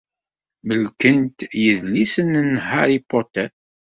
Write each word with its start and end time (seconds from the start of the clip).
Melken-t 0.67 1.39
yidlisen 1.61 2.31
n 2.49 2.51
Harry 2.69 2.99
Potter. 3.09 3.49